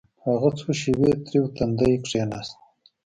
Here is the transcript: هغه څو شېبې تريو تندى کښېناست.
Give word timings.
هغه 0.25 0.49
څو 0.59 0.69
شېبې 0.79 1.11
تريو 1.25 1.45
تندى 1.55 1.91
کښېناست. 2.03 2.55